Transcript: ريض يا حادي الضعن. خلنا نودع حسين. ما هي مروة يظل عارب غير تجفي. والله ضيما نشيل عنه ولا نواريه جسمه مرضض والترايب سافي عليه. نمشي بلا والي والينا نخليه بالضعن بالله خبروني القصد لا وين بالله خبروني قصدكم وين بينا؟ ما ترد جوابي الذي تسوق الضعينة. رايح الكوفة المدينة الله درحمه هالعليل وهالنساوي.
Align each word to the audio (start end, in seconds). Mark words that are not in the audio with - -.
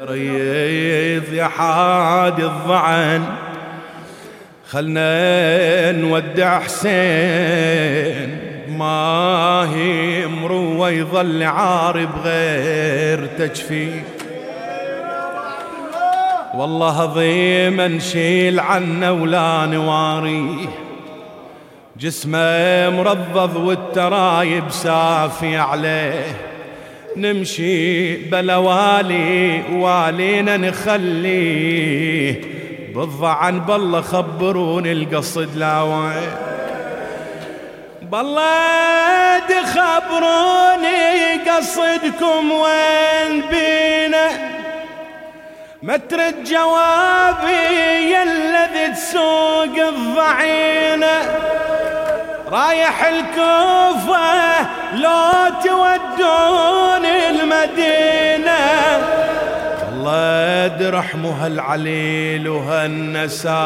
ريض 0.00 1.32
يا 1.32 1.44
حادي 1.44 2.44
الضعن. 2.44 3.24
خلنا 4.68 5.92
نودع 5.92 6.60
حسين. 6.60 8.38
ما 8.68 9.68
هي 9.74 10.26
مروة 10.26 10.90
يظل 10.90 11.42
عارب 11.42 12.08
غير 12.24 13.26
تجفي. 13.26 14.02
والله 16.54 17.04
ضيما 17.04 17.88
نشيل 17.88 18.60
عنه 18.60 19.12
ولا 19.12 19.66
نواريه 19.66 20.68
جسمه 21.96 22.90
مرضض 22.90 23.56
والترايب 23.56 24.70
سافي 24.70 25.56
عليه. 25.56 26.55
نمشي 27.16 28.16
بلا 28.16 28.56
والي 28.56 29.62
والينا 29.72 30.56
نخليه 30.56 32.40
بالضعن 32.94 33.60
بالله 33.60 34.00
خبروني 34.00 34.92
القصد 34.92 35.56
لا 35.56 35.82
وين 35.82 36.30
بالله 38.02 39.16
خبروني 39.66 41.36
قصدكم 41.50 42.50
وين 42.50 43.42
بينا؟ 43.50 44.28
ما 45.82 45.96
ترد 45.96 46.44
جوابي 46.44 48.22
الذي 48.22 48.94
تسوق 48.94 49.76
الضعينة. 49.88 51.16
رايح 52.48 53.04
الكوفة 53.04 54.05
المدينة 57.66 58.62
الله 59.92 60.66
درحمه 60.66 61.46
هالعليل 61.46 62.48
وهالنساوي. 62.48 63.56